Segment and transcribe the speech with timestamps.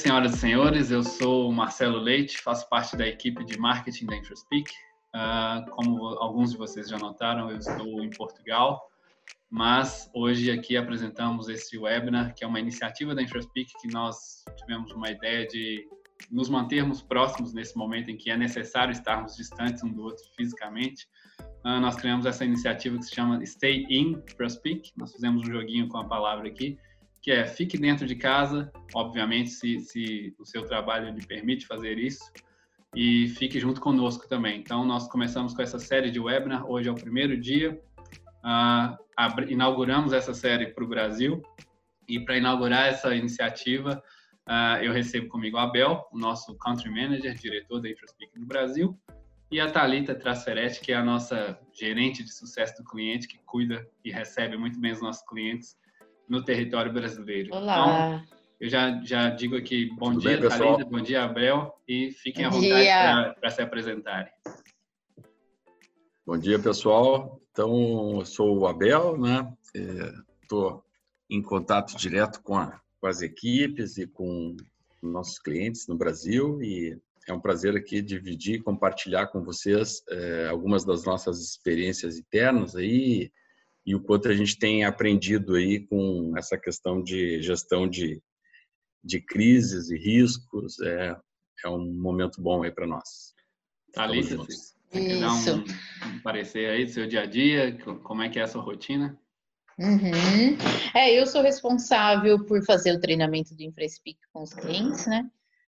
[0.00, 0.90] senhoras e senhores.
[0.90, 4.70] Eu sou Marcelo Leite, faço parte da equipe de marketing da InfraSpeak.
[5.14, 8.90] Uh, como alguns de vocês já notaram, eu estou em Portugal,
[9.48, 14.90] mas hoje aqui apresentamos esse webinar, que é uma iniciativa da InfraSpeak, que nós tivemos
[14.92, 15.86] uma ideia de
[16.30, 21.06] nos mantermos próximos nesse momento em que é necessário estarmos distantes um do outro fisicamente.
[21.64, 24.92] Uh, nós criamos essa iniciativa que se chama Stay In InfraSpeak.
[24.96, 26.78] Nós fizemos um joguinho com a palavra aqui,
[27.24, 31.98] que é fique dentro de casa, obviamente, se, se o seu trabalho lhe permite fazer
[31.98, 32.22] isso,
[32.94, 34.60] e fique junto conosco também.
[34.60, 37.80] Então, nós começamos com essa série de webinar, hoje é o primeiro dia,
[38.44, 41.40] uh, inauguramos essa série para o Brasil,
[42.06, 44.02] e para inaugurar essa iniciativa,
[44.46, 49.00] uh, eu recebo comigo a Abel, o nosso Country Manager, diretor da InfraSpeak no Brasil,
[49.50, 53.88] e a Thalita Trasferetti, que é a nossa gerente de sucesso do cliente, que cuida
[54.04, 55.74] e recebe muito bem os nossos clientes
[56.28, 57.54] no território brasileiro.
[57.54, 58.22] Olá.
[58.24, 62.48] Então, eu já, já digo aqui bom Tudo dia, Thalita, bom dia, Abel, e fiquem
[62.48, 64.32] bom à vontade para se apresentarem.
[66.26, 67.40] Bom dia, pessoal.
[67.50, 69.52] Então, eu sou o Abel, né?
[70.42, 70.82] Estou
[71.30, 74.56] é, em contato direto com, a, com as equipes e com
[75.02, 80.84] nossos clientes no Brasil e é um prazer aqui dividir, compartilhar com vocês é, algumas
[80.84, 83.30] das nossas experiências internas aí
[83.86, 88.22] e o quanto a gente tem aprendido aí com essa questão de gestão de,
[89.02, 90.80] de crises e riscos.
[90.80, 91.16] É,
[91.64, 93.34] é um momento bom aí para nós.
[93.92, 95.64] Thalita, você quer dar um,
[96.16, 97.76] um parecer aí do seu dia a dia?
[98.02, 99.18] Como é que é a sua rotina?
[99.78, 100.56] Uhum.
[100.94, 105.28] É, eu sou responsável por fazer o treinamento do InfraSpeak com os clientes, né?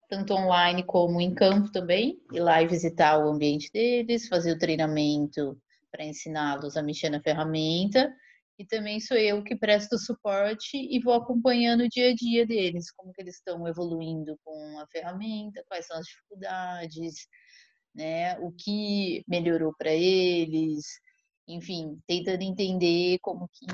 [0.10, 4.60] Tanto online como em campo também, ir lá e visitar o ambiente deles, fazer o
[4.60, 5.58] treinamento
[5.94, 8.12] para ensiná-los a mexer na ferramenta.
[8.58, 12.92] E também sou eu que presto suporte e vou acompanhando o dia a dia deles,
[12.92, 17.28] como que eles estão evoluindo com a ferramenta, quais são as dificuldades,
[17.96, 18.38] né?
[18.40, 20.86] O que melhorou para eles,
[21.48, 23.66] enfim, tentando entender como que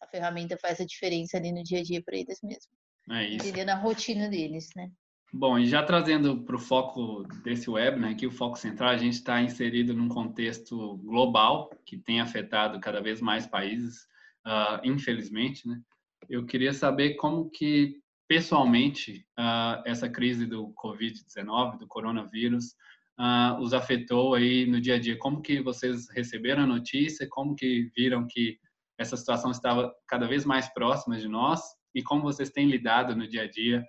[0.00, 2.68] a ferramenta faz a diferença ali no dia a dia para eles mesmos.
[3.10, 3.36] É isso.
[3.36, 4.90] Entendendo a rotina deles, né?
[5.34, 8.98] Bom, e já trazendo para o foco desse web, né, que o foco central, a
[8.98, 14.06] gente está inserido num contexto global que tem afetado cada vez mais países,
[14.46, 15.80] uh, infelizmente, né?
[16.28, 17.96] Eu queria saber como que
[18.28, 22.74] pessoalmente uh, essa crise do Covid-19, do coronavírus,
[23.18, 25.18] uh, os afetou aí no dia a dia.
[25.18, 27.26] Como que vocês receberam a notícia?
[27.30, 28.58] Como que viram que
[28.98, 31.60] essa situação estava cada vez mais próxima de nós?
[31.94, 33.82] E como vocês têm lidado no dia a dia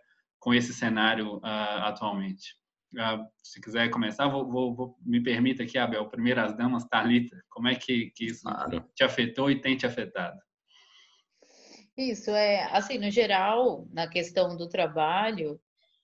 [0.43, 2.55] com esse cenário uh, atualmente.
[2.93, 7.69] Uh, se quiser começar, vou, vou, vou, me permita aqui, Abel, primeiras damas, Talita, como
[7.69, 8.85] é que, que isso claro.
[8.93, 10.37] te afetou e tem te afetado?
[11.97, 15.59] Isso é, assim, no geral, na questão do trabalho,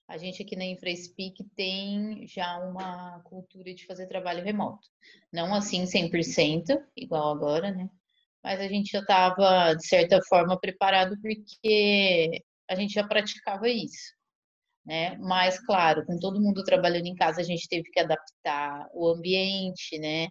[0.07, 4.88] a gente aqui na InfraSpeak tem já uma cultura de fazer trabalho remoto.
[5.33, 7.89] Não assim 100%, igual agora, né?
[8.41, 14.17] Mas a gente já estava, de certa forma, preparado porque a gente já praticava isso
[14.89, 15.16] né?
[15.19, 20.00] Mas, claro, com todo mundo trabalhando em casa, a gente teve que adaptar o ambiente,
[20.00, 20.29] né?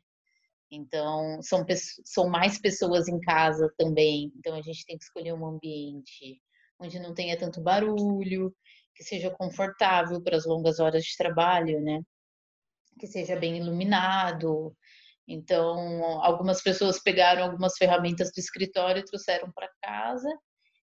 [0.70, 1.64] Então, são,
[2.04, 6.41] são mais pessoas em casa também, então a gente tem que escolher um ambiente
[6.80, 8.52] onde não tenha tanto barulho,
[8.96, 12.00] que seja confortável para as longas horas de trabalho, né?
[12.98, 14.75] Que seja bem iluminado.
[15.28, 20.28] Então, algumas pessoas pegaram algumas ferramentas do escritório e trouxeram para casa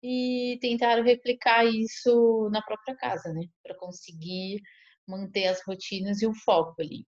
[0.02, 3.42] e tentaram replicar isso na própria casa, né?
[3.64, 4.62] Para conseguir
[5.08, 7.06] manter as rotinas e o foco ali.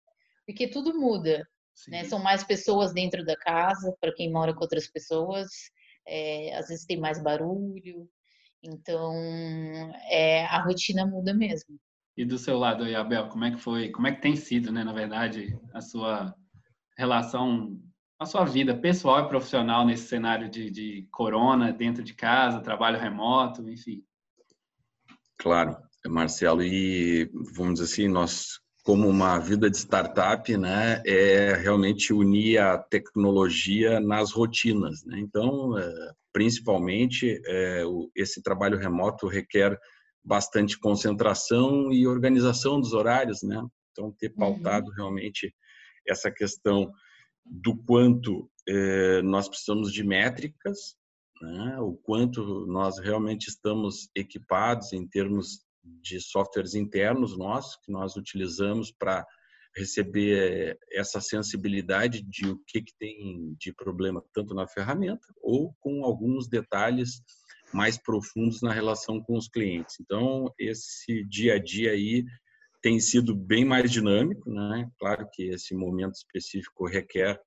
[0.45, 1.47] Porque tudo muda,
[1.88, 2.03] né?
[2.05, 5.47] São mais pessoas dentro da casa, para quem mora com outras pessoas,
[6.07, 8.09] é, às vezes tem mais barulho,
[8.63, 9.13] então
[10.09, 11.79] é, a rotina muda mesmo.
[12.17, 14.71] E do seu lado aí, Abel, como é que foi, como é que tem sido,
[14.71, 16.35] né, na verdade, a sua
[16.97, 17.79] relação
[18.19, 23.00] a sua vida pessoal e profissional nesse cenário de, de corona, dentro de casa, trabalho
[23.00, 24.04] remoto, enfim?
[25.38, 32.12] Claro, Marcelo, e vamos dizer assim, nós como uma vida de startup, né, é realmente
[32.12, 35.19] unir a tecnologia nas rotinas, né?
[35.19, 37.83] Então, é, principalmente, é,
[38.15, 39.77] esse trabalho remoto requer
[40.24, 43.62] bastante concentração e organização dos horários, né?
[43.92, 44.38] Então, ter uhum.
[44.38, 45.54] pautado realmente
[46.07, 46.92] essa questão
[47.50, 50.96] do quanto eh, nós precisamos de métricas,
[51.42, 51.80] né?
[51.80, 58.92] o quanto nós realmente estamos equipados em termos de softwares internos nossos, que nós utilizamos
[58.92, 59.25] para
[59.75, 66.04] receber essa sensibilidade de o que, que tem de problema tanto na ferramenta ou com
[66.04, 67.22] alguns detalhes
[67.74, 69.96] mais profundos na relação com os clientes.
[70.00, 72.25] Então, esse dia a dia aí
[72.81, 74.89] tem sido bem mais dinâmico, né?
[74.99, 77.39] Claro que esse momento específico requer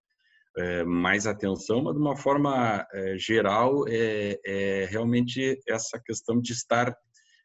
[0.57, 6.53] é, mais atenção, mas de uma forma é, geral é, é, realmente essa questão de
[6.53, 6.95] estar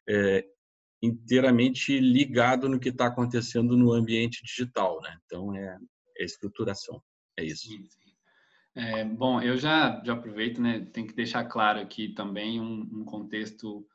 [0.10, 0.44] é,
[1.02, 5.18] inteiramente ligado no que está acontecendo no ambiente digital, né?
[5.26, 5.78] Então é,
[6.18, 7.02] é estruturação,
[7.38, 7.68] é isso.
[7.68, 8.08] Sim, sim.
[8.76, 10.88] É, bom, eu já, já aproveito, né?
[10.94, 13.88] Tem que deixar claro aqui também um, um contexto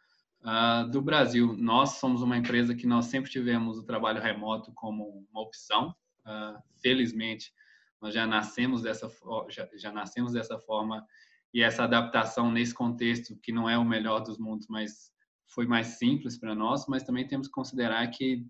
[0.45, 1.57] uh, do Brasil.
[1.57, 5.95] Nós somos uma empresa que nós sempre tivemos o trabalho remoto como uma opção.
[6.27, 7.53] Uh, felizmente,
[8.01, 9.11] nós já nascemos dessa
[9.49, 11.07] já, já nascemos dessa forma
[11.55, 15.13] e essa adaptação nesse contexto que não é o melhor dos mundos, mas
[15.47, 16.87] foi mais simples para nós.
[16.89, 18.47] Mas também temos que considerar que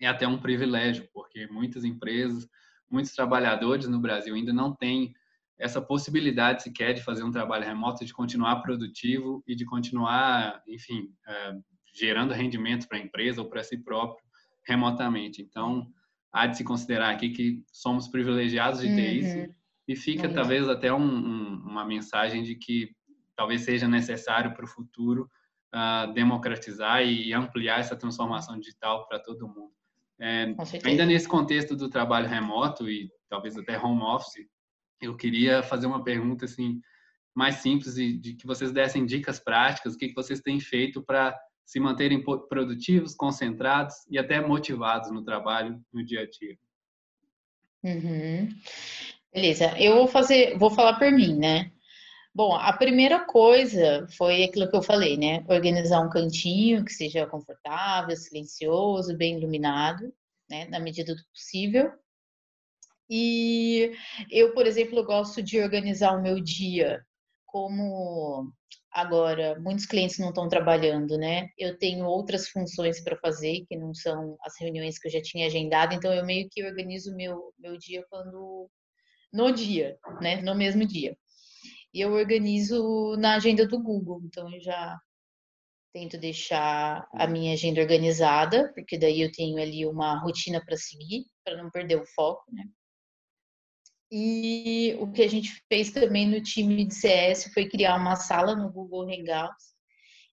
[0.00, 2.48] é até um privilégio, porque muitas empresas,
[2.90, 5.12] muitos trabalhadores no Brasil ainda não têm
[5.58, 11.10] essa possibilidade sequer de fazer um trabalho remoto, de continuar produtivo e de continuar, enfim,
[11.26, 11.54] é,
[11.92, 14.24] gerando rendimento para a empresa ou para si próprio
[14.66, 15.42] remotamente.
[15.42, 15.90] Então,
[16.32, 19.18] há de se considerar aqui que somos privilegiados de ter uhum.
[19.18, 19.54] isso
[19.88, 20.34] e fica uhum.
[20.34, 22.90] talvez até um, um, uma mensagem de que
[23.34, 25.28] talvez seja necessário para o futuro
[25.74, 29.72] uh, democratizar e ampliar essa transformação digital para todo mundo.
[30.20, 30.52] É,
[30.84, 34.46] ainda nesse contexto do trabalho remoto e talvez até home office,
[35.00, 36.80] eu queria fazer uma pergunta assim
[37.34, 41.02] mais simples e de que vocês dessem dicas práticas, o que, que vocês têm feito
[41.02, 46.58] para se manterem produtivos, concentrados e até motivados no trabalho no dia a dia.
[47.84, 48.48] Uhum.
[49.32, 51.70] Beleza, eu vou fazer, vou falar por mim, né?
[52.34, 55.44] Bom, a primeira coisa foi aquilo que eu falei, né?
[55.48, 60.12] Organizar um cantinho que seja confortável, silencioso, bem iluminado,
[60.48, 60.66] né?
[60.66, 61.92] Na medida do possível.
[63.10, 63.92] E
[64.30, 67.02] eu, por exemplo, gosto de organizar o meu dia
[67.46, 68.52] como
[68.92, 71.48] agora muitos clientes não estão trabalhando, né?
[71.58, 75.46] Eu tenho outras funções para fazer que não são as reuniões que eu já tinha
[75.46, 78.70] agendado, então eu meio que organizo meu meu dia quando
[79.32, 80.40] no dia, né?
[80.42, 81.16] No mesmo dia.
[81.94, 84.98] E eu organizo na agenda do Google, então eu já
[85.92, 91.26] tento deixar a minha agenda organizada, porque daí eu tenho ali uma rotina para seguir,
[91.44, 92.64] para não perder o foco, né?
[94.10, 98.56] E o que a gente fez também no time de CS foi criar uma sala
[98.56, 99.76] no Google Hangouts.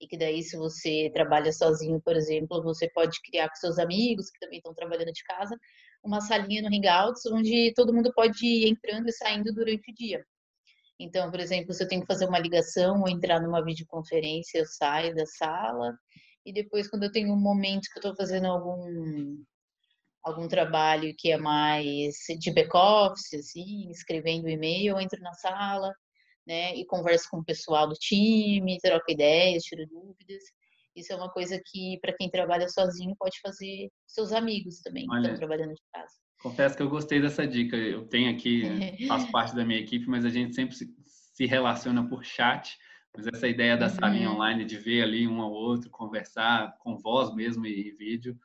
[0.02, 4.30] E que daí, se você trabalha sozinho, por exemplo, você pode criar com seus amigos
[4.30, 5.56] que também estão trabalhando de casa,
[6.04, 10.26] uma salinha no Hangouts onde todo mundo pode ir entrando e saindo durante o dia.
[11.00, 14.66] Então, por exemplo, se eu tenho que fazer uma ligação ou entrar numa videoconferência, eu
[14.66, 15.98] saio da sala.
[16.46, 19.44] E depois, quando eu tenho um momento que eu estou fazendo algum
[20.24, 25.94] algum trabalho que é mais de back-office, assim, escrevendo e-mail, eu entro na sala,
[26.46, 30.44] né, e converso com o pessoal do time, troco ideias, tiro dúvidas.
[30.96, 35.22] Isso é uma coisa que, para quem trabalha sozinho, pode fazer seus amigos também, Olha,
[35.22, 36.14] que estão trabalhando de casa.
[36.42, 37.76] Confesso que eu gostei dessa dica.
[37.76, 38.64] Eu tenho aqui,
[39.08, 42.78] faço parte da minha equipe, mas a gente sempre se relaciona por chat.
[43.16, 43.96] Mas essa ideia da uhum.
[43.96, 48.38] salinha online, de ver ali um ao outro, conversar com voz mesmo e vídeo,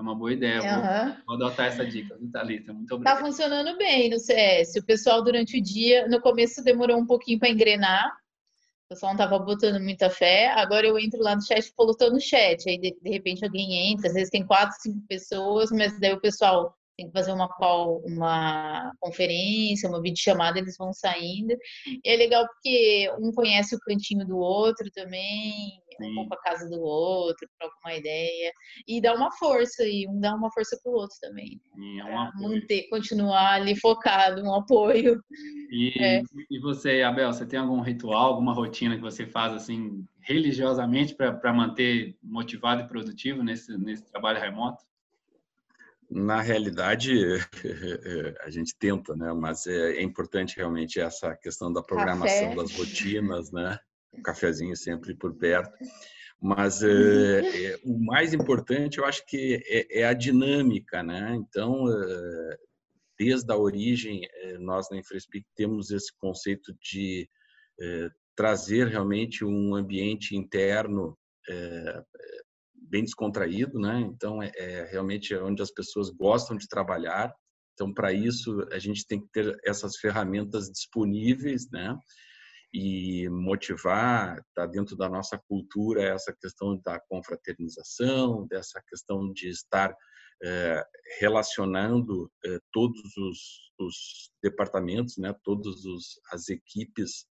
[0.00, 0.60] é uma boa ideia.
[0.60, 1.14] Uhum.
[1.26, 2.72] Vou, vou, adotar essa dica, Thalita.
[2.72, 3.18] Muito obrigado.
[3.18, 4.76] Tá funcionando bem no CS.
[4.76, 8.06] O pessoal, durante o dia, no começo demorou um pouquinho para engrenar.
[8.86, 10.48] O pessoal não tava botando muita fé.
[10.52, 12.68] Agora eu entro lá no chat e falo, no chat.
[12.68, 14.08] Aí, de, de repente, alguém entra.
[14.08, 18.02] Às vezes tem quatro, cinco pessoas, mas daí o pessoal tem que fazer uma call,
[18.04, 21.56] uma conferência, uma videochamada, eles vão saindo.
[22.04, 26.12] E é legal porque um conhece o cantinho do outro também, Sim.
[26.12, 28.52] um pouco a casa do outro, troca uma ideia.
[28.86, 31.60] E dá uma força, e um dá uma força pro outro também.
[31.76, 31.98] Né?
[31.98, 35.22] É um manter, continuar ali focado, um apoio.
[35.70, 36.22] E, é.
[36.50, 41.52] e você, Abel, você tem algum ritual, alguma rotina que você faz assim religiosamente para
[41.52, 44.84] manter motivado e produtivo nesse, nesse trabalho remoto?
[46.10, 47.12] Na realidade,
[48.42, 49.32] a gente tenta, né?
[49.32, 52.56] Mas é, é importante realmente essa questão da programação Café.
[52.56, 53.78] das rotinas, né?
[54.12, 55.72] Um cafezinho sempre por perto.
[56.40, 61.34] Mas é, é, o mais importante, eu acho que é, é a dinâmica, né?
[61.36, 62.58] Então, é,
[63.18, 67.28] desde a origem, é, nós na InfraSpeak temos esse conceito de
[68.36, 71.16] trazer realmente um ambiente interno
[72.74, 74.00] bem descontraído, né?
[74.00, 77.32] Então é, é realmente onde as pessoas gostam de trabalhar.
[77.72, 81.96] Então para isso a gente tem que ter essas ferramentas disponíveis, né?
[82.72, 89.94] E motivar, tá dentro da nossa cultura essa questão da confraternização, dessa questão de estar
[90.42, 90.84] é,
[91.18, 95.34] relacionando é, todos os, os, departamentos, né?
[95.44, 97.26] Todos os, as equipes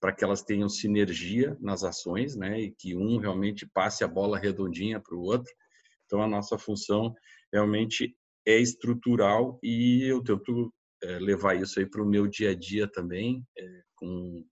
[0.00, 2.60] para que elas tenham sinergia nas ações, né?
[2.60, 5.50] E que um realmente passe a bola redondinha para o outro.
[6.04, 7.14] Então, a nossa função
[7.52, 8.14] realmente
[8.46, 12.86] é estrutural e eu tento é, levar isso aí para o meu dia a dia
[12.86, 13.42] também,
[13.96, 14.44] com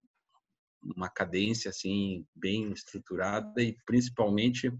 [0.82, 4.72] uma cadência assim bem estruturada e principalmente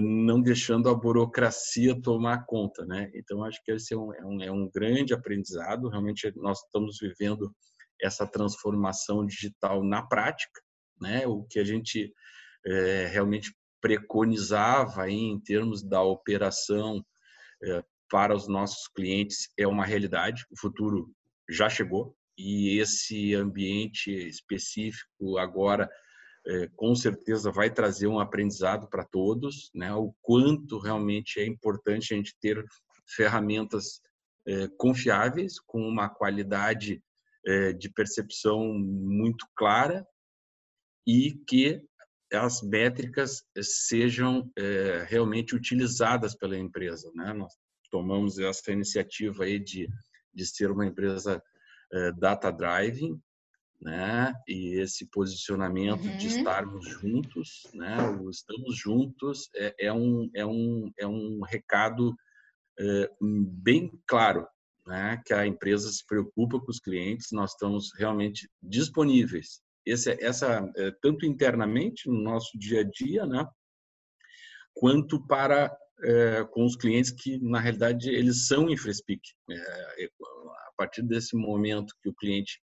[0.00, 3.10] não deixando a burocracia tomar conta, né?
[3.14, 5.90] Então acho que esse é um, é um, é um grande aprendizado.
[5.90, 7.54] Realmente nós estamos vivendo
[8.00, 10.62] essa transformação digital na prática,
[10.98, 11.26] né?
[11.26, 12.10] O que a gente
[12.64, 17.04] é, realmente preconizava aí em termos da operação
[17.62, 20.46] é, para os nossos clientes é uma realidade.
[20.50, 21.12] O futuro
[21.50, 25.90] já chegou e esse ambiente específico agora
[26.46, 29.92] é, com certeza vai trazer um aprendizado para todos, né?
[29.94, 32.64] O quanto realmente é importante a gente ter
[33.16, 34.00] ferramentas
[34.46, 37.02] é, confiáveis com uma qualidade
[37.44, 40.06] é, de percepção muito clara
[41.06, 41.82] e que
[42.32, 44.50] as métricas sejam
[45.06, 47.32] realmente utilizadas pela empresa, né?
[47.32, 47.52] Nós
[47.88, 49.88] tomamos essa iniciativa aí de
[50.36, 51.42] de ser uma empresa
[52.18, 53.20] data driving
[53.80, 54.32] né?
[54.48, 56.16] E esse posicionamento uhum.
[56.16, 57.96] de estarmos juntos, né?
[58.20, 62.14] O estamos juntos é, é um é um é um recado
[62.78, 64.46] é, bem claro,
[64.86, 65.20] né?
[65.24, 69.60] Que a empresa se preocupa com os clientes, nós estamos realmente disponíveis.
[69.84, 73.46] Esse, essa é, tanto internamente no nosso dia a dia, né?
[74.74, 75.74] Quanto para
[76.50, 79.22] com os clientes que na realidade eles são InfraSpeak.
[80.76, 82.60] É, a partir desse momento que o cliente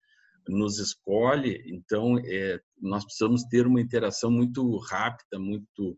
[0.47, 5.97] nos escolhe, então é, nós precisamos ter uma interação muito rápida, muito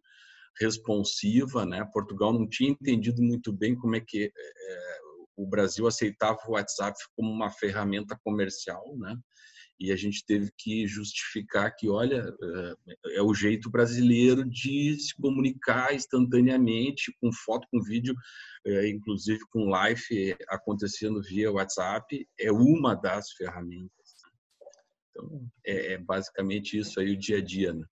[0.59, 1.83] responsiva, né?
[1.91, 4.99] Portugal não tinha entendido muito bem como é que é,
[5.35, 9.17] o Brasil aceitava o WhatsApp como uma ferramenta comercial, né?
[9.83, 15.13] E a gente teve que justificar que, olha, é, é o jeito brasileiro de se
[15.13, 18.15] comunicar instantaneamente, com foto, com vídeo,
[18.65, 24.15] é, inclusive com live acontecendo via WhatsApp, é uma das ferramentas.
[25.09, 27.85] Então, é, é basicamente isso aí o dia a dia, né?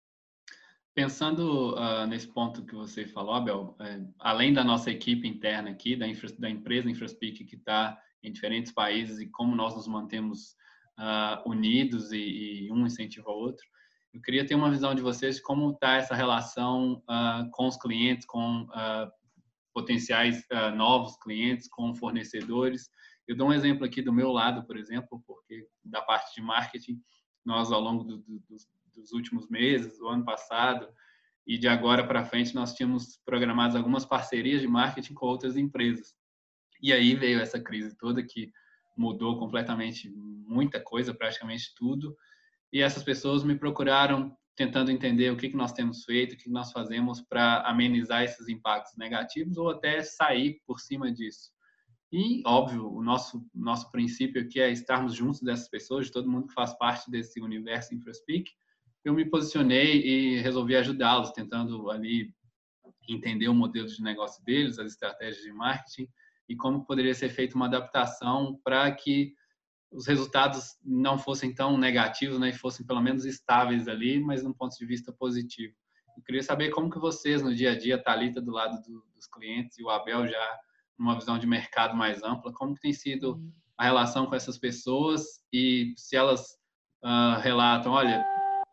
[0.94, 5.96] Pensando uh, nesse ponto que você falou, Abel, é, além da nossa equipe interna aqui,
[5.96, 10.54] da, infra, da empresa InfraSpeak, que está em diferentes países e como nós nos mantemos
[11.00, 13.64] uh, unidos e, e, um incentiva o outro,
[14.12, 17.76] eu queria ter uma visão de vocês de como está essa relação uh, com os
[17.76, 18.66] clientes, com
[19.72, 22.90] potenciais novos clientes, com fornecedores,
[23.30, 27.00] eu dou um exemplo aqui do meu lado, por exemplo, porque da parte de marketing,
[27.44, 28.42] nós ao longo do, do,
[28.92, 30.88] dos últimos meses, do ano passado
[31.46, 36.12] e de agora para frente, nós tínhamos programado algumas parcerias de marketing com outras empresas.
[36.82, 38.50] E aí veio essa crise toda que
[38.96, 42.16] mudou completamente muita coisa, praticamente tudo.
[42.72, 46.50] E essas pessoas me procuraram tentando entender o que, que nós temos feito, o que
[46.50, 51.50] nós fazemos para amenizar esses impactos negativos ou até sair por cima disso.
[52.12, 56.48] E, óbvio, o nosso, nosso princípio aqui é estarmos juntos dessas pessoas, de todo mundo
[56.48, 58.50] que faz parte desse universo InfraSpeak.
[59.04, 62.34] Eu me posicionei e resolvi ajudá-los, tentando ali
[63.08, 66.08] entender o modelo de negócio deles, as estratégias de marketing
[66.50, 69.32] e como poderia ser feita uma adaptação para que
[69.92, 74.52] os resultados não fossem tão negativos, né, e fossem pelo menos estáveis ali, mas num
[74.52, 75.72] ponto de vista positivo.
[76.16, 79.28] Eu queria saber como que vocês no dia a dia, Talita do lado do, dos
[79.28, 80.58] clientes e o Abel já
[80.98, 83.52] uma visão de mercado mais ampla, como que tem sido uhum.
[83.78, 86.42] a relação com essas pessoas e se elas
[87.04, 88.24] uh, relatam, olha,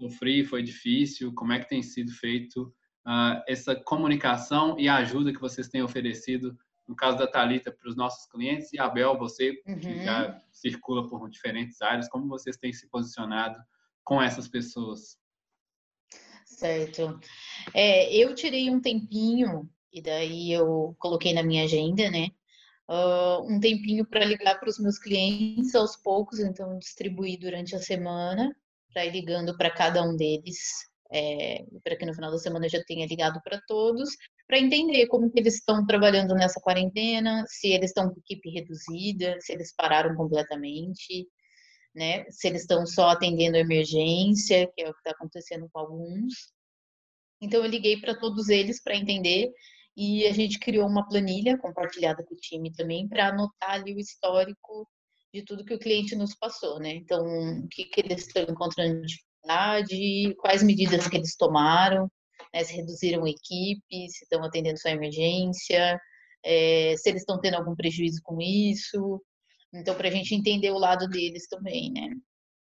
[0.02, 2.74] sofri, foi difícil, como é que tem sido feito
[3.08, 6.58] uh, essa comunicação e a ajuda que vocês têm oferecido,
[6.88, 9.80] no caso da Talita para os nossos clientes e Abel, você uhum.
[9.80, 13.60] que já circula por diferentes áreas, como vocês têm se posicionado
[14.04, 15.18] com essas pessoas?
[16.46, 17.20] Certo.
[17.74, 22.30] É, eu tirei um tempinho e daí eu coloquei na minha agenda, né?
[22.90, 27.80] Uh, um tempinho para ligar para os meus clientes aos poucos, então distribuir durante a
[27.80, 28.56] semana,
[28.94, 32.70] para ir ligando para cada um deles, é, para que no final da semana eu
[32.70, 34.12] já tenha ligado para todos,
[34.48, 39.38] para entender como que eles estão trabalhando nessa quarentena, se eles estão com equipe reduzida,
[39.42, 41.28] se eles pararam completamente,
[41.94, 42.26] né?
[42.32, 46.34] Se eles estão só atendendo emergência, que é o que está acontecendo com alguns.
[47.42, 49.52] Então eu liguei para todos eles para entender
[49.96, 54.00] e a gente criou uma planilha compartilhada com o time também para anotar ali o
[54.00, 54.88] histórico
[55.34, 56.92] de tudo que o cliente nos passou, né?
[56.92, 57.24] Então,
[57.60, 62.10] o que, que eles estão encontrando de dificuldade, quais medidas que eles tomaram,
[62.54, 62.64] né?
[62.64, 66.00] se reduziram a equipe, se estão atendendo só a emergência,
[66.44, 69.22] é, se eles estão tendo algum prejuízo com isso.
[69.74, 72.10] Então, para a gente entender o lado deles também, né?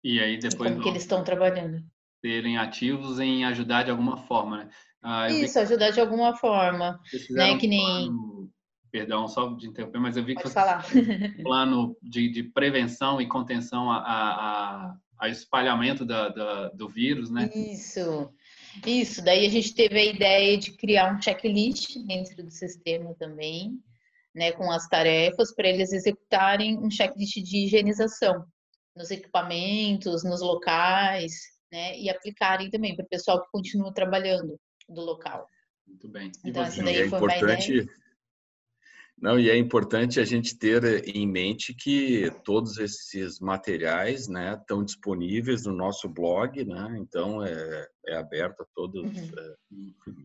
[0.02, 0.70] E aí depois.
[0.70, 1.82] Como que eles estão trabalhando?
[2.24, 4.70] Serem ativos em ajudar de alguma forma, né?
[5.02, 6.98] Ah, Isso, ajudar de alguma forma.
[7.30, 7.58] Né?
[7.58, 8.06] Que nem.
[8.06, 8.50] Plano,
[8.90, 10.84] perdão, só de interromper, mas eu vi Pode que falar.
[11.38, 17.30] um plano de, de, prevenção e contenção a, a, a espalhamento da, da, do vírus,
[17.30, 17.50] né?
[17.54, 18.30] Isso.
[18.86, 23.78] Isso, daí a gente teve a ideia de criar um checklist dentro do sistema também,
[24.34, 28.44] né, com as tarefas para eles executarem um checklist de higienização
[28.96, 31.32] nos equipamentos, nos locais,
[31.72, 35.48] né, e aplicarem também para o pessoal que continua trabalhando do local.
[35.86, 36.30] Muito bem.
[36.44, 37.44] E então, essa daí é foi importante...
[37.44, 38.03] uma ideia.
[39.16, 44.84] Não, e é importante a gente ter em mente que todos esses materiais né, estão
[44.84, 46.96] disponíveis no nosso blog, né?
[46.98, 49.38] então é, é aberto a todos, uhum.
[49.38, 49.54] é,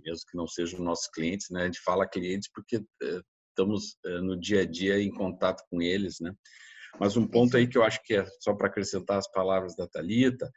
[0.03, 1.61] mesmo que não sejam nossos clientes, né?
[1.61, 6.19] a gente fala clientes porque é, estamos no dia a dia em contato com eles.
[6.19, 6.33] Né?
[6.99, 9.87] Mas um ponto aí que eu acho que é só para acrescentar as palavras da
[9.87, 10.49] Talita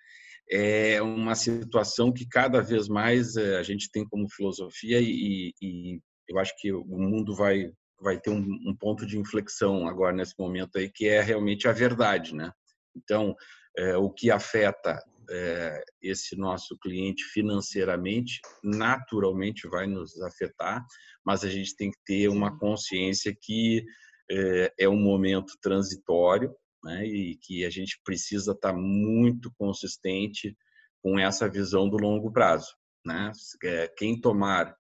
[0.51, 6.01] é uma situação que cada vez mais eh, a gente tem como filosofia e, e
[6.29, 7.71] eu acho que o mundo vai
[8.03, 11.73] vai ter um, um, ponto de inflexão agora nesse momento aí que é realmente a
[11.73, 12.53] verdade, né?
[12.97, 13.35] Então,
[13.79, 20.85] é, o que afeta é, esse nosso cliente financeiramente, naturalmente vai nos afetar,
[21.25, 23.85] mas a gente tem que ter uma consciência que
[24.31, 26.55] é, é um momento transitório,
[26.85, 27.07] né?
[27.07, 30.57] E que a gente precisa estar muito consistente
[31.03, 33.33] com essa visão do longo prazo, né?
[33.65, 34.75] É, quem tomar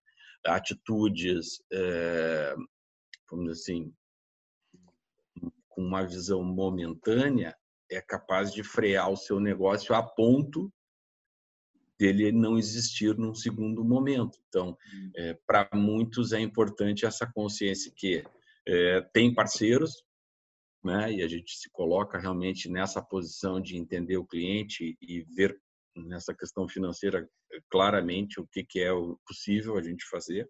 [0.46, 2.54] atitudes, é,
[3.32, 3.94] vamos dizer assim,
[5.68, 7.56] com uma visão momentânea,
[7.90, 10.72] é capaz de frear o seu negócio a ponto
[11.98, 14.38] dele não existir num segundo momento.
[14.48, 14.76] Então,
[15.16, 18.24] é, para muitos é importante essa consciência que
[18.66, 20.04] é, tem parceiros,
[20.82, 21.12] né?
[21.12, 25.56] E a gente se coloca realmente nessa posição de entender o cliente e ver
[25.94, 28.90] nessa questão financeira eh, claramente o que, que é
[29.26, 30.48] possível a gente fazer,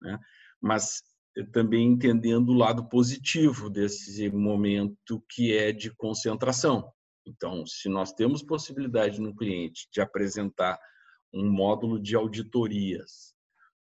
[0.00, 0.18] né?
[0.60, 1.11] Mas eh,
[1.52, 6.92] também entendendo o lado positivo desse momento que é de concentração.
[7.26, 10.78] Então, se nós temos possibilidade no cliente de apresentar
[11.32, 13.34] um módulo de auditorias,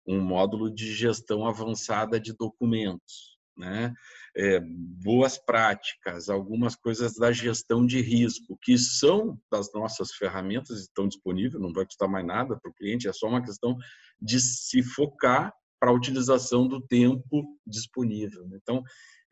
[0.07, 3.95] um módulo de gestão avançada de documentos, né?
[4.37, 11.09] É, boas práticas, algumas coisas da gestão de risco, que são das nossas ferramentas, estão
[11.09, 13.77] disponíveis, não vai custar mais nada para o cliente, é só uma questão
[14.21, 18.47] de se focar para a utilização do tempo disponível.
[18.49, 18.59] Né?
[18.63, 18.83] Então,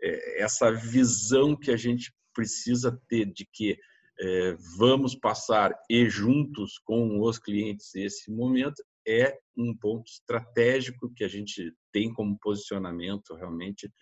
[0.00, 3.78] é, essa visão que a gente precisa ter de que
[4.20, 11.24] é, vamos passar e juntos com os clientes esse momento é um ponto estratégico que
[11.24, 13.92] a gente tem como posicionamento realmente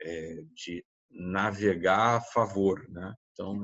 [0.00, 3.14] é, de navegar a favor, né?
[3.32, 3.62] Então,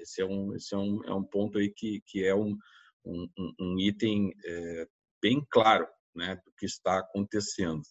[0.00, 2.56] esse, é um, esse é, um, é um ponto aí que, que é um,
[3.04, 4.32] um, um item
[5.20, 7.82] bem claro né, do que está acontecendo.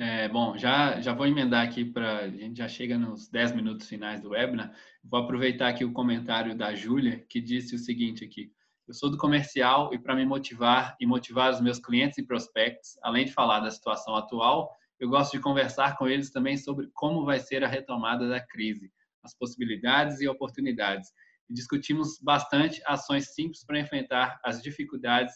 [0.00, 3.88] É, bom, já, já vou emendar aqui para a gente já chega nos 10 minutos
[3.88, 4.72] finais do webinar.
[5.02, 8.52] Vou aproveitar aqui o comentário da Júlia, que disse o seguinte aqui:
[8.88, 12.96] eu sou do comercial e para me motivar e motivar os meus clientes e prospectos,
[13.02, 17.22] além de falar da situação atual, eu gosto de conversar com eles também sobre como
[17.22, 18.90] vai ser a retomada da crise,
[19.22, 21.10] as possibilidades e oportunidades.
[21.50, 25.34] E discutimos bastante ações simples para enfrentar as dificuldades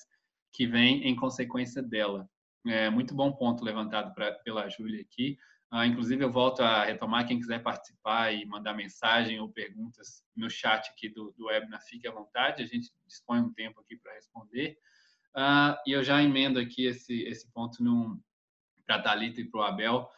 [0.52, 2.28] que vêm em consequência dela.
[2.66, 5.36] É muito bom ponto levantado pra, pela Júlia aqui.
[5.72, 7.26] Uh, inclusive, eu volto a retomar.
[7.26, 12.06] Quem quiser participar e mandar mensagem ou perguntas no chat aqui do, do webinar, fique
[12.06, 12.62] à vontade.
[12.62, 14.76] A gente dispõe um tempo aqui para responder.
[15.34, 17.82] Uh, e eu já emendo aqui esse, esse ponto
[18.86, 20.08] para a Thalita e para o Abel,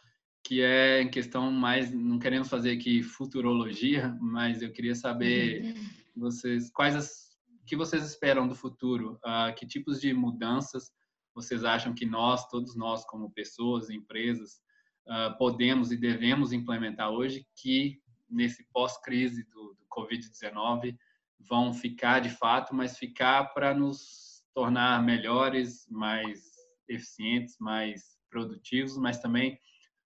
[0.43, 5.89] que é em questão mais, não queremos fazer aqui futurologia, mas eu queria saber uhum.
[6.17, 7.24] vocês quais as
[7.65, 10.91] que vocês esperam do futuro, uh, que tipos de mudanças
[11.35, 14.61] vocês acham que nós, todos nós como pessoas, empresas,
[15.07, 20.95] uh, podemos e devemos implementar hoje que nesse pós-crise do, do Covid-19
[21.39, 26.39] vão ficar de fato, mas ficar para nos tornar melhores, mais
[26.87, 29.59] eficientes, mais produtivos, mas também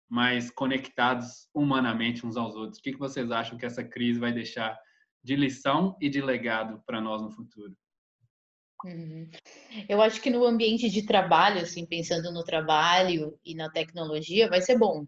[0.07, 2.79] mais conectados humanamente uns aos outros.
[2.79, 4.77] O que, vocês acham que essa crise vai deixar
[5.25, 7.75] de lição e de legado para nós no futuro?
[8.85, 9.27] Uhum.
[9.89, 14.61] Eu acho que no ambiente de trabalho, assim, pensando no trabalho e na tecnologia, vai
[14.61, 15.07] ser bom,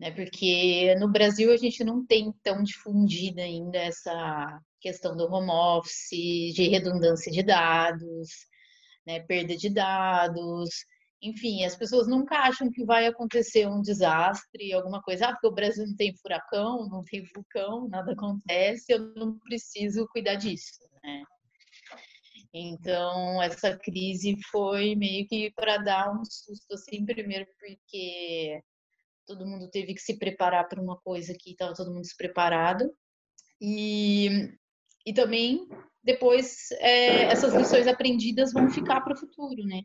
[0.00, 0.10] né?
[0.12, 6.54] Porque no Brasil a gente não tem tão difundida ainda essa questão do home office,
[6.54, 8.30] de redundância de dados,
[9.06, 9.20] né?
[9.20, 10.70] Perda de dados.
[11.24, 15.52] Enfim, as pessoas nunca acham que vai acontecer um desastre, alguma coisa, ah, porque o
[15.52, 21.22] Brasil não tem furacão, não tem vulcão, nada acontece, eu não preciso cuidar disso, né?
[22.52, 28.62] Então, essa crise foi meio que para dar um susto, assim, primeiro porque
[29.26, 32.92] todo mundo teve que se preparar para uma coisa que estava todo mundo despreparado,
[33.60, 34.28] e,
[35.06, 35.66] e também
[36.02, 39.82] depois é, essas lições aprendidas vão ficar para o futuro, né?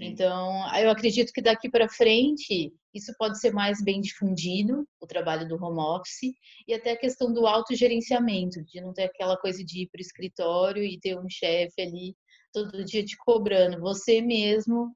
[0.00, 5.46] Então, eu acredito que daqui para frente isso pode ser mais bem difundido, o trabalho
[5.48, 6.34] do home office,
[6.66, 10.02] e até a questão do autogerenciamento, de não ter aquela coisa de ir para o
[10.02, 12.16] escritório e ter um chefe ali
[12.52, 13.80] todo dia te cobrando.
[13.80, 14.94] Você mesmo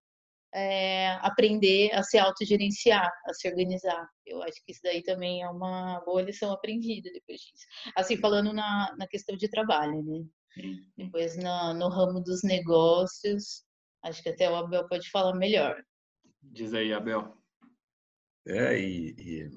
[0.54, 4.06] é, aprender a se autogerenciar, a se organizar.
[4.26, 7.66] Eu acho que isso daí também é uma boa lição aprendida depois disso.
[7.96, 10.24] Assim, falando na, na questão de trabalho, né?
[10.96, 13.64] Depois, na, no ramo dos negócios,
[14.02, 15.82] Acho que até o Abel pode falar melhor.
[16.42, 17.36] Diz aí, Abel.
[18.46, 19.50] É, e, e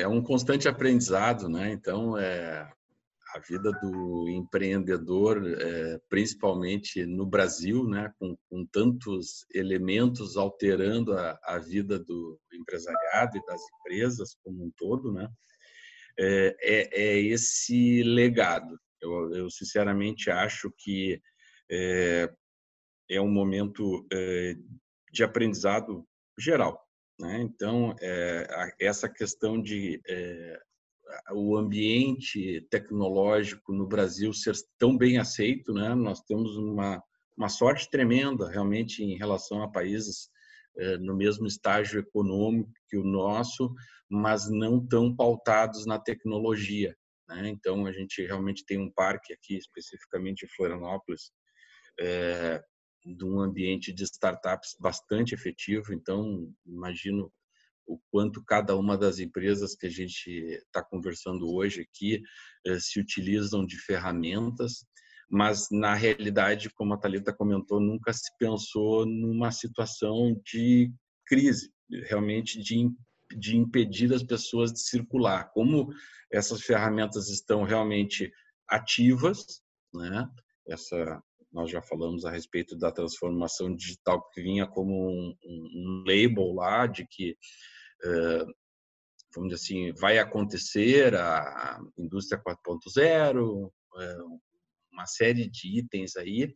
[0.00, 1.72] é um constante aprendizado, né?
[1.72, 2.70] Então, é,
[3.34, 11.38] a vida do empreendedor, é, principalmente no Brasil, né, com, com tantos elementos alterando a,
[11.42, 15.28] a, vida do empresariado e das empresas como um todo, né,
[16.18, 18.78] é, é, é esse legado.
[19.00, 21.20] Eu, eu, sinceramente acho que
[23.10, 24.54] é, um momento é,
[25.12, 26.06] de aprendizado
[26.38, 26.80] geral.
[27.18, 27.40] Né?
[27.42, 30.60] Então, é, essa questão de é,
[31.32, 35.94] o ambiente tecnológico no Brasil ser tão bem aceito, né?
[35.94, 37.02] nós temos uma,
[37.36, 40.28] uma sorte tremenda realmente em relação a países
[41.00, 43.74] no mesmo estágio econômico que o nosso,
[44.08, 46.96] mas não tão pautados na tecnologia.
[47.28, 47.48] Né?
[47.48, 51.30] Então, a gente realmente tem um parque aqui, especificamente em Florianópolis,
[52.00, 52.62] é,
[53.14, 55.92] de um ambiente de startups bastante efetivo.
[55.92, 57.32] Então, imagino
[57.86, 62.22] o quanto cada uma das empresas que a gente está conversando hoje aqui
[62.66, 64.84] eh, se utilizam de ferramentas,
[65.30, 70.92] mas na realidade, como a Thalita comentou, nunca se pensou numa situação de
[71.26, 71.70] crise,
[72.04, 72.90] realmente de,
[73.36, 75.50] de impedir as pessoas de circular.
[75.52, 75.88] Como
[76.30, 78.30] essas ferramentas estão realmente
[78.68, 79.62] ativas,
[79.94, 80.28] né?
[80.66, 86.52] Essa nós já falamos a respeito da transformação digital que vinha como um, um, label
[86.54, 87.36] lá de que
[88.04, 88.46] uh,
[89.34, 93.70] vamos dizer assim vai acontecer a indústria 4.0 uh,
[94.92, 96.52] uma série de itens aí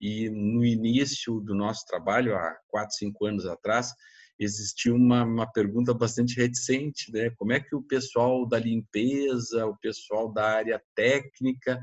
[0.00, 3.92] e no início do nosso trabalho há quatro cinco anos atrás
[4.38, 7.30] existia uma, uma pergunta bastante reticente, né?
[7.36, 11.80] Como é que o pessoal da limpeza, o pessoal da área técnica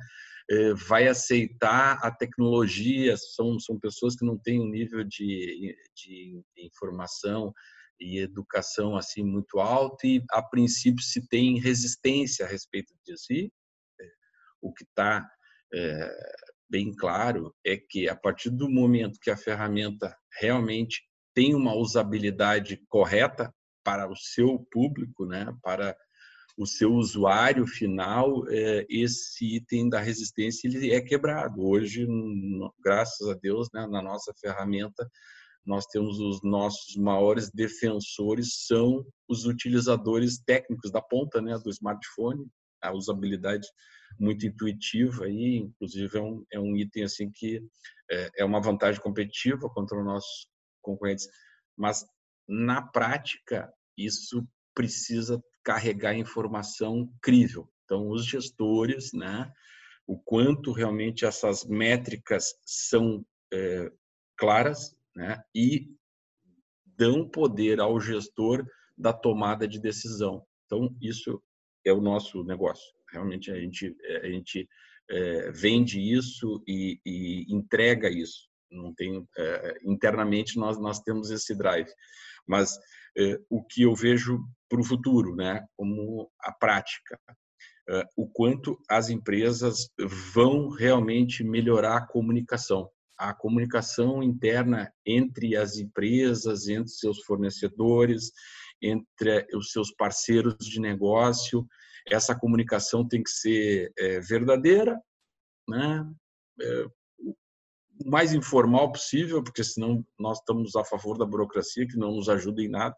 [0.87, 7.53] vai aceitar a tecnologia, são, são pessoas que não têm um nível de, de informação
[7.99, 13.31] e educação assim muito alto e a princípio se tem resistência a respeito disso.
[13.31, 13.51] E
[13.99, 14.11] eh,
[14.61, 15.27] o que está
[15.73, 16.11] é,
[16.69, 21.03] bem claro é que a partir do momento que a ferramenta realmente
[21.33, 23.53] tem uma usabilidade correta
[23.83, 25.95] para o seu público, né, para
[26.55, 31.61] o seu usuário final, é, esse item da resistência ele é quebrado.
[31.61, 32.07] Hoje,
[32.83, 35.09] graças a Deus, né, na nossa ferramenta,
[35.65, 42.45] nós temos os nossos maiores defensores são os utilizadores técnicos da ponta, né, do smartphone,
[42.81, 43.67] a usabilidade
[44.19, 47.61] muito intuitiva e, inclusive, é um, é um item assim que
[48.11, 50.47] é, é uma vantagem competitiva contra os nossos
[50.81, 51.27] concorrentes.
[51.75, 52.05] Mas
[52.47, 57.69] na prática isso precisa carregar informação crível.
[57.85, 59.51] Então, os gestores, né,
[60.07, 63.91] o quanto realmente essas métricas são é,
[64.37, 65.87] claras né, e
[66.85, 68.65] dão poder ao gestor
[68.97, 70.45] da tomada de decisão.
[70.65, 71.41] Então, isso
[71.85, 72.93] é o nosso negócio.
[73.11, 74.67] Realmente, a gente, a gente
[75.09, 78.47] é, vende isso e, e, entrega isso.
[78.71, 81.89] Não tem, é, internamente, nós, nós temos esse drive.
[82.47, 82.77] Mas
[83.17, 84.39] é, o que eu vejo
[84.73, 85.63] para o futuro, né?
[85.77, 87.19] como a prática.
[87.87, 89.87] Uh, o quanto as empresas
[90.33, 92.89] vão realmente melhorar a comunicação.
[93.15, 98.31] A comunicação interna entre as empresas, entre seus fornecedores,
[98.81, 101.67] entre os seus parceiros de negócio.
[102.09, 104.99] Essa comunicação tem que ser é, verdadeira,
[105.69, 106.03] né?
[106.59, 106.85] É,
[107.19, 112.27] o mais informal possível, porque senão nós estamos a favor da burocracia, que não nos
[112.27, 112.95] ajuda em nada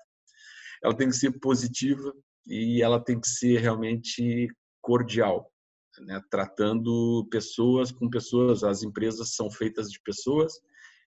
[0.85, 2.13] ela tem que ser positiva
[2.45, 4.47] e ela tem que ser realmente
[4.79, 5.51] cordial,
[5.99, 6.21] né?
[6.29, 8.63] tratando pessoas com pessoas.
[8.63, 10.53] As empresas são feitas de pessoas,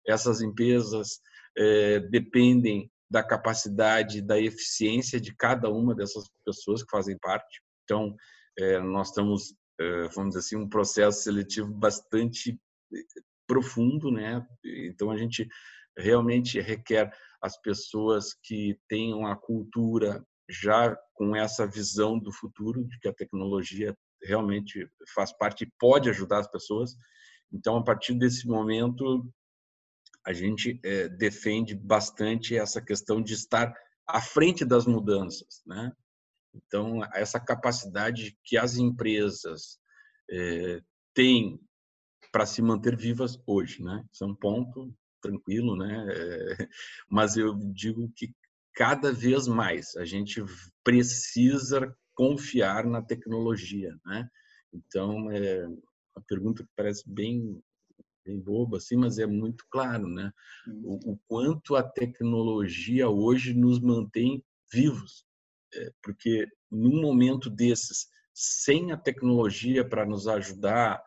[0.04, 1.20] essas empresas
[1.56, 7.62] é, dependem da capacidade, da eficiência de cada uma dessas pessoas que fazem parte.
[7.84, 8.16] Então,
[8.58, 12.58] é, nós estamos, é, vamos dizer assim, um processo seletivo bastante
[13.46, 14.44] profundo, né?
[14.64, 15.46] Então, a gente
[15.96, 17.10] realmente requer
[17.42, 23.14] as pessoas que tenham a cultura já com essa visão do futuro, de que a
[23.14, 26.94] tecnologia realmente faz parte e pode ajudar as pessoas.
[27.52, 29.30] Então, a partir desse momento,
[30.26, 33.72] a gente é, defende bastante essa questão de estar
[34.06, 35.92] à frente das mudanças, né?
[36.54, 39.78] Então, essa capacidade que as empresas
[40.30, 40.80] é,
[41.14, 41.60] têm
[42.32, 44.04] para se manter vivas hoje, né?
[44.12, 46.06] Isso é um ponto tranquilo, né?
[46.10, 46.56] É,
[47.08, 48.32] mas eu digo que
[48.74, 50.42] cada vez mais a gente
[50.84, 54.28] precisa confiar na tecnologia, né?
[54.72, 57.60] Então, é uma pergunta que parece bem
[58.24, 60.30] bem bobo assim, mas é muito claro, né?
[60.84, 65.24] O, o quanto a tecnologia hoje nos mantém vivos,
[65.74, 71.02] é, porque num momento desses, sem a tecnologia para nos ajudar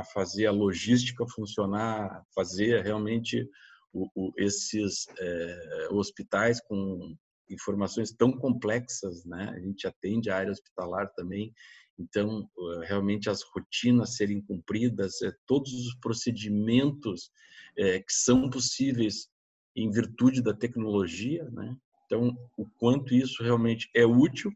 [0.00, 3.48] a fazer a logística funcionar, fazer realmente
[3.92, 7.16] o, o, esses é, hospitais com
[7.48, 9.52] informações tão complexas, né?
[9.54, 11.52] A gente atende a área hospitalar também
[11.98, 17.30] então, eh, realmente as rotinas serem cumpridas, eh, todos os procedimentos
[17.76, 19.28] eh, que são possíveis
[19.74, 21.76] em virtude da tecnologia, né?
[22.04, 24.52] Então, o quanto isso realmente é útil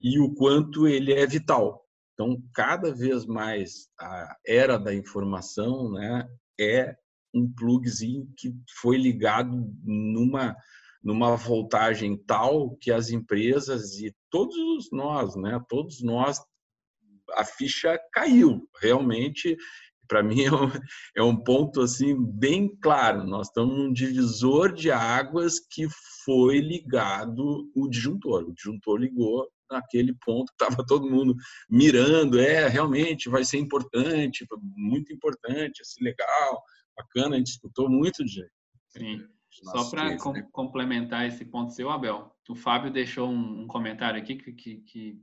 [0.00, 1.84] e o quanto ele é vital.
[2.18, 6.28] Então, cada vez mais a era da informação, né,
[6.60, 6.96] é
[7.32, 10.56] um plugzinho que foi ligado numa
[11.00, 16.40] numa voltagem tal que as empresas e todos nós, né, todos nós
[17.34, 18.68] a ficha caiu.
[18.82, 19.56] Realmente,
[20.08, 20.70] para mim, é um,
[21.18, 23.24] é um, ponto assim bem claro.
[23.24, 25.86] Nós estamos num divisor de águas que
[26.24, 28.42] foi ligado o disjuntor.
[28.42, 31.34] O disjuntor ligou naquele ponto estava todo mundo
[31.68, 32.38] mirando.
[32.38, 36.62] É, realmente vai ser importante, muito importante, assim, legal,
[36.96, 37.34] bacana.
[37.34, 38.44] A gente escutou muito de.
[38.88, 39.24] Sim.
[39.50, 40.46] Só para com, né?
[40.52, 45.20] complementar esse ponto seu, Abel, o Fábio deixou um, um comentário aqui que, que, que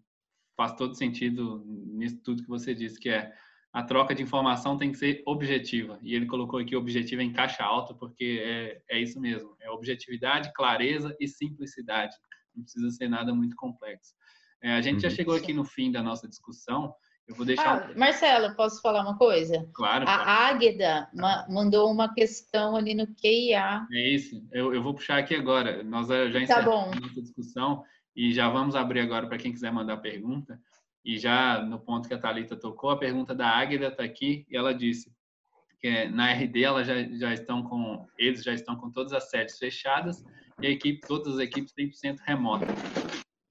[0.58, 3.32] faz todo sentido nisso tudo que você disse, que é
[3.76, 6.00] a troca de informação tem que ser objetiva.
[6.02, 9.54] E ele colocou aqui objetivo em caixa alta, porque é, é isso mesmo.
[9.62, 12.16] É objetividade, clareza e simplicidade.
[12.56, 14.14] Não precisa ser nada muito complexo.
[14.62, 15.16] É, a gente já uhum.
[15.16, 16.94] chegou aqui no fim da nossa discussão.
[17.28, 17.90] Eu vou deixar.
[17.90, 19.68] Ah, Marcelo, posso falar uma coisa?
[19.74, 20.06] Claro.
[20.08, 20.48] A.
[20.48, 23.88] Águeda ma mandou uma questão ali no QIA.
[23.92, 24.44] É isso.
[24.52, 25.84] Eu, eu vou puxar aqui agora.
[25.84, 27.84] Nós já tá encerramos tá a nossa discussão.
[28.16, 30.60] E já vamos abrir agora para quem quiser mandar pergunta.
[31.04, 34.56] E já no ponto que a Thalita tocou, a pergunta da Águida está aqui e
[34.56, 35.12] ela disse
[35.80, 39.30] que é, na RD ela já, já estão com, eles já estão com todas as
[39.30, 40.24] sedes fechadas
[40.60, 42.66] e a equipe, todas as equipes 100% remota.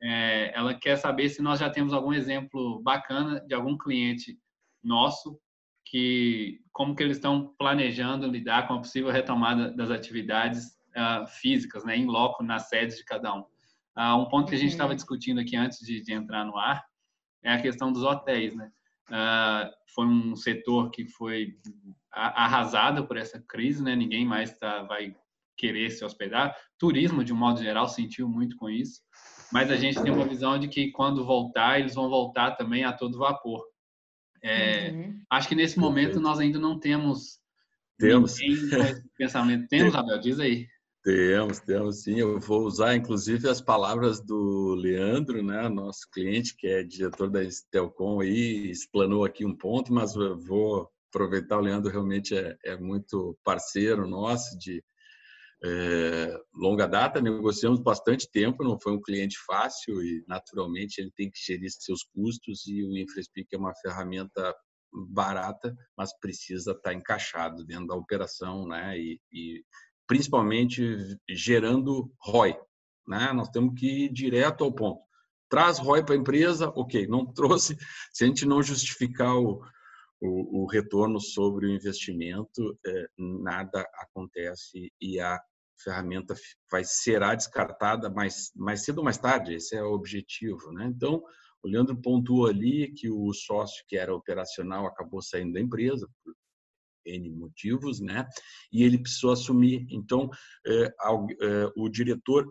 [0.07, 4.39] É, ela quer saber se nós já temos algum exemplo bacana de algum cliente
[4.83, 5.41] nosso
[5.87, 11.85] que como que eles estão planejando lidar com a possível retomada das atividades uh, físicas,
[11.87, 13.41] né, em loco nas sedes de cada um.
[13.97, 14.97] Uh, um ponto que a gente estava uhum.
[14.97, 16.85] discutindo aqui antes de, de, entrar no ar
[17.43, 18.71] é a questão dos hotéis, né?
[19.09, 21.57] Uh, foi um setor que foi
[22.11, 23.95] arrasado por essa crise, né?
[23.95, 25.15] Ninguém mais tá, vai
[25.57, 26.57] querer se hospedar.
[26.79, 29.01] Turismo, de um modo geral, sentiu muito com isso.
[29.53, 32.93] Mas a gente tem uma visão de que quando voltar, eles vão voltar também a
[32.93, 33.65] todo vapor.
[34.43, 35.21] É, uhum.
[35.31, 37.39] Acho que nesse momento nós ainda não temos
[37.99, 38.37] temos
[39.17, 39.69] pensamento.
[39.69, 40.19] Temos, Abel?
[40.19, 40.67] Diz aí.
[41.03, 42.19] Temos, temos sim.
[42.19, 47.43] Eu vou usar, inclusive, as palavras do Leandro, né, nosso cliente, que é diretor da
[47.45, 51.59] Estelcom, aí, explanou aqui um ponto, mas eu vou aproveitar.
[51.59, 54.83] O Leandro realmente é, é muito parceiro nosso de
[55.67, 61.31] é, longa data, negociamos bastante tempo, não foi um cliente fácil e, naturalmente, ele tem
[61.31, 64.55] que gerir seus custos e o InfraSpeak é uma ferramenta
[64.93, 68.99] barata, mas precisa estar encaixado dentro da operação, né?
[68.99, 69.65] E, e
[70.07, 72.55] principalmente gerando ROI.
[73.09, 73.33] Né?
[73.33, 75.03] Nós temos que ir direto ao ponto.
[75.49, 77.07] Traz ROI para a empresa, ok.
[77.07, 77.77] Não trouxe,
[78.13, 79.63] se a gente não justificar o,
[80.21, 85.41] o, o retorno sobre o investimento, é, nada acontece e a
[85.83, 86.35] ferramenta
[86.71, 89.55] vai será descartada mais, mais cedo ou mais tarde.
[89.55, 90.73] Esse é o objetivo.
[90.73, 90.87] Né?
[90.87, 91.23] Então,
[91.63, 96.35] o Leandro pontuou ali que o sócio que era operacional acabou saindo da empresa por
[97.07, 98.27] N motivos, né?
[98.73, 99.87] E ele precisou assumir.
[99.91, 100.31] Então,
[100.67, 102.47] é, é, o diretor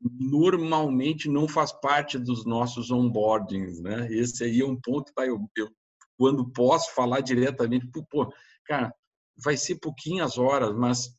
[0.00, 4.06] normalmente não faz parte dos nossos onboardings, né?
[4.12, 5.26] Esse aí é um ponto, tá?
[5.26, 5.68] Eu, eu
[6.18, 8.32] quando posso falar diretamente, pô,
[8.64, 8.92] cara,
[9.42, 11.10] vai ser pouquinhas horas, mas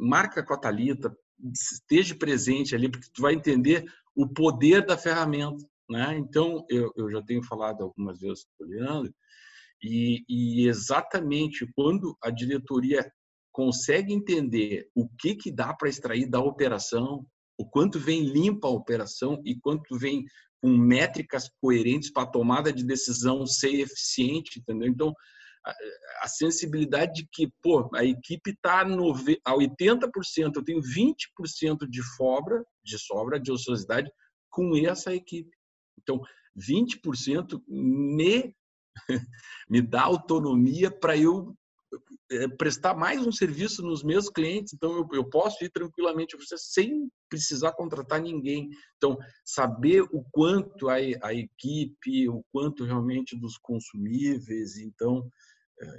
[0.00, 1.14] marca com a Thalita,
[1.52, 3.84] esteja presente ali, porque tu vai entender
[4.14, 5.64] o poder da ferramenta.
[5.88, 6.16] Né?
[6.18, 9.12] Então, eu, eu já tenho falado algumas vezes com o Leandro,
[9.82, 13.10] e, e exatamente quando a diretoria
[13.52, 17.26] consegue entender o que, que dá para extrair da operação,
[17.58, 20.24] o quanto vem limpa a operação e quanto vem
[20.62, 24.88] com métricas coerentes para a tomada de decisão ser eficiente, entendeu?
[24.88, 25.14] Então,
[26.22, 32.64] a, sensibilidade de que, pô, a equipe está a 80%, eu tenho 20% de sobra,
[32.84, 34.10] de sobra, de ociosidade
[34.48, 35.50] com essa equipe.
[36.00, 36.20] Então,
[36.56, 38.54] 20% me,
[39.68, 41.56] me dá autonomia para eu
[42.30, 46.56] é, prestar mais um serviço nos meus clientes, então eu, eu posso ir tranquilamente você
[46.56, 48.70] sem precisar contratar ninguém.
[48.96, 55.28] Então, saber o quanto a, a equipe, o quanto realmente dos consumíveis, então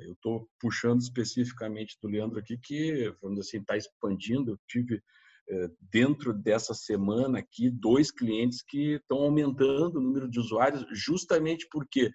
[0.04, 4.52] eu estou puxando especificamente do Leandro aqui que, vamos dizer assim, está expandindo.
[4.52, 5.02] Eu tive
[5.50, 11.68] é, dentro dessa semana aqui dois clientes que estão aumentando o número de usuários, justamente
[11.72, 12.12] porque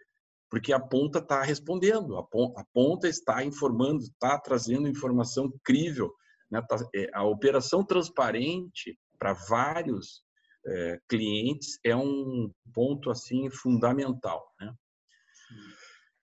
[0.49, 6.15] porque a ponta está respondendo, a ponta está informando, está trazendo informação crível.
[6.49, 6.63] Né?
[6.63, 10.23] Tá, é, a operação transparente para vários
[10.65, 14.45] é, clientes é um ponto assim fundamental.
[14.61, 14.73] Né?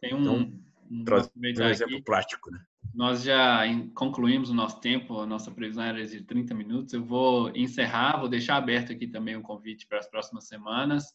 [0.02, 0.64] Tem um, então,
[1.06, 2.04] trazer um exemplo aqui.
[2.04, 2.52] prático.
[2.52, 2.60] Né?
[2.94, 3.62] Nós já
[3.96, 6.94] concluímos o nosso tempo, a nossa previsão era de 30 minutos.
[6.94, 11.06] Eu vou encerrar, vou deixar aberto aqui também o um convite para as próximas semanas.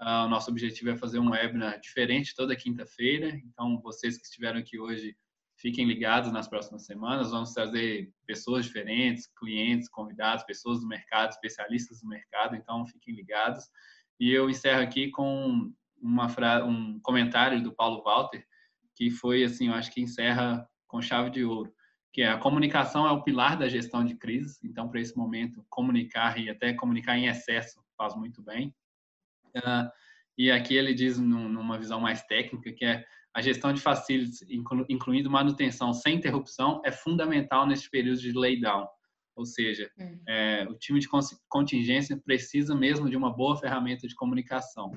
[0.00, 3.28] Uh, o nosso objetivo é fazer um webinar diferente toda quinta-feira.
[3.28, 5.16] Então, vocês que estiveram aqui hoje,
[5.58, 7.30] fiquem ligados nas próximas semanas.
[7.30, 12.56] Vamos trazer pessoas diferentes, clientes, convidados, pessoas do mercado, especialistas do mercado.
[12.56, 13.64] Então, fiquem ligados.
[14.20, 16.64] E eu encerro aqui com uma fra...
[16.64, 18.44] um comentário do Paulo Walter,
[18.96, 21.72] que foi assim, eu acho que encerra com chave de ouro,
[22.12, 24.58] que é a comunicação é o pilar da gestão de crises.
[24.64, 28.74] Então, para esse momento, comunicar e até comunicar em excesso faz muito bem.
[29.54, 29.88] Uh,
[30.38, 33.04] e aqui ele diz num, numa visão mais técnica que é
[33.34, 38.88] a gestão de facilities, inclu, incluindo manutenção sem interrupção, é fundamental neste período de laydown.
[39.36, 40.18] Ou seja, hum.
[40.26, 41.06] é, o time de
[41.46, 44.90] contingência precisa mesmo de uma boa ferramenta de comunicação.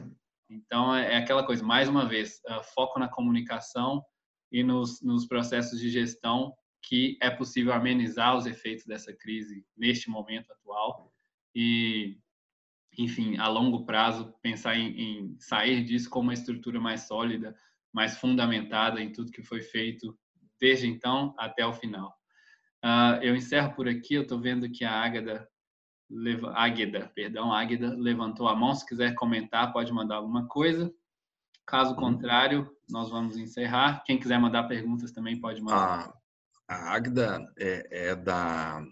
[0.49, 4.03] Então, é, é aquela coisa, mais uma vez, uh, foco na comunicação
[4.51, 10.09] e nos, nos processos de gestão que é possível amenizar os efeitos dessa crise neste
[10.09, 11.13] momento atual.
[11.53, 12.17] E
[12.97, 17.55] enfim, a longo prazo, pensar em, em, sair disso com uma estrutura mais sólida,
[17.93, 20.17] mais fundamentada em tudo que foi feito
[20.59, 22.13] desde então até o final.
[22.83, 24.15] Uh, eu encerro por aqui.
[24.15, 24.91] Eu estou vendo que a
[26.09, 28.73] Águeda, Águeda, perdão, Águeda levantou a mão.
[28.73, 30.91] Se quiser comentar, pode mandar alguma coisa.
[31.65, 31.97] Caso uhum.
[31.97, 34.03] contrário, nós vamos encerrar.
[34.03, 36.11] Quem quiser mandar perguntas também pode mandar.
[36.67, 38.83] A, a Águeda é, é da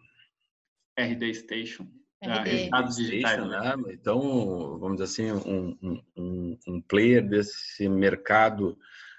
[0.97, 1.87] RD Station.
[2.23, 3.73] Ah, resultados digitais, né?
[3.91, 8.77] Então, vamos dizer assim, um, um, um player desse mercado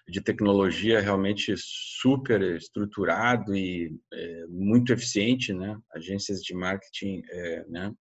[0.08, 5.78] de tecnologia realmente super estruturado e é, muito eficiente, né?
[5.92, 7.92] Agências de marketing, é, né?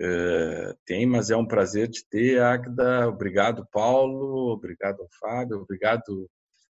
[0.00, 3.08] É, tem, mas é um prazer te ter, Agda.
[3.08, 4.52] Obrigado, Paulo.
[4.52, 5.58] Obrigado, Fábio.
[5.58, 6.30] Obrigado,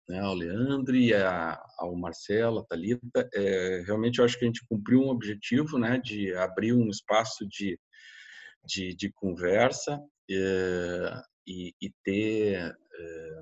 [0.07, 3.29] né, ao Leandro e a, ao Marcelo, a Thalita.
[3.35, 7.47] É, realmente eu acho que a gente cumpriu um objetivo né, de abrir um espaço
[7.49, 7.79] de,
[8.67, 9.99] de, de conversa
[10.31, 13.41] é, e, e, ter é,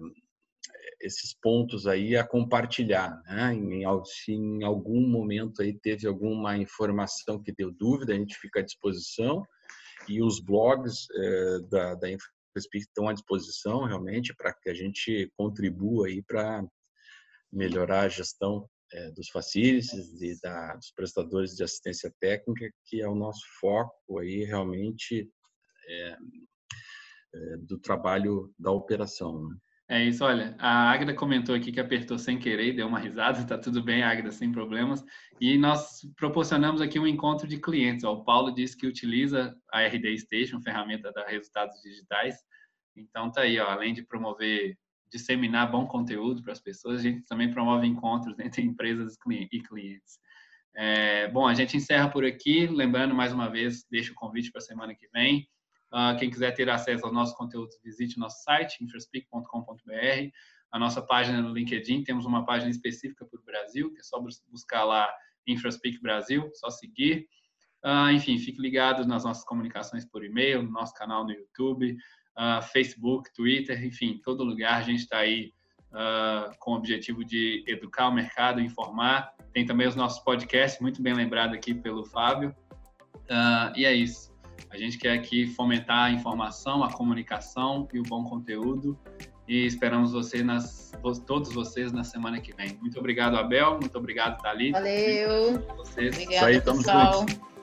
[1.05, 3.21] esses pontos aí a compartilhar.
[3.25, 3.55] Né?
[4.07, 8.63] Se em algum momento aí teve alguma informação que deu dúvida, a gente fica à
[8.63, 9.45] disposição
[10.09, 12.09] e os blogs é, da, da
[12.75, 16.65] estão à disposição realmente para que a gente contribua aí para
[17.53, 23.09] melhorar a gestão é, dos facilities e da, dos prestadores de assistência técnica, que é
[23.09, 25.29] o nosso foco aí realmente
[25.89, 26.17] é,
[27.59, 29.49] do trabalho da operação.
[29.49, 29.57] Né?
[29.87, 33.59] É isso, olha, a Agda comentou aqui que apertou sem querer deu uma risada, tá
[33.59, 35.05] tudo bem, Agda, sem problemas.
[35.39, 38.03] E nós proporcionamos aqui um encontro de clientes.
[38.03, 42.37] Ó, o Paulo disse que utiliza a RD Station, ferramenta da resultados digitais.
[42.97, 44.79] Então tá aí, ó, além de promover,
[45.13, 50.19] disseminar bom conteúdo para as pessoas, a gente também promove encontros entre empresas e clientes.
[50.77, 52.67] É, bom, a gente encerra por aqui.
[52.67, 55.47] Lembrando mais uma vez, deixa o convite para a semana que vem.
[55.95, 60.31] Uh, quem quiser ter acesso aos nossos conteúdos, visite o nosso site, infraspeak.com.br,
[60.73, 64.21] a nossa página no LinkedIn, temos uma página específica para o Brasil, que é só
[64.51, 65.09] buscar lá
[65.47, 67.29] Infraspeak Brasil, só seguir.
[67.85, 71.97] Uh, enfim, fique ligado nas nossas comunicações por e-mail, no nosso canal no YouTube,
[72.37, 75.53] uh, Facebook, Twitter, enfim, todo lugar a gente está aí
[75.93, 79.33] uh, com o objetivo de educar o mercado, informar.
[79.53, 82.53] Tem também os nossos podcasts, muito bem lembrado aqui pelo Fábio,
[83.25, 84.34] Uh, e é isso.
[84.75, 88.99] A gente quer aqui fomentar a informação, a comunicação e o bom conteúdo.
[89.47, 90.91] E esperamos você nas,
[91.25, 92.77] todos vocês na semana que vem.
[92.81, 93.79] Muito obrigado, Abel.
[93.79, 94.81] Muito obrigado, Thalita.
[94.81, 95.61] Valeu.
[95.77, 96.17] Vocês.
[96.17, 97.21] Obrigada, pessoal.
[97.21, 97.54] Juntos.